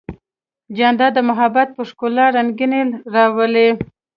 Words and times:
جانداد 0.77 1.11
د 1.15 1.19
محبت 1.29 1.67
په 1.75 1.81
ښکلا 1.89 2.25
رنګینی 2.37 2.81
راولي. 3.15 3.69